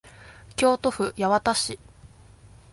[0.55, 1.77] 京都府八幡市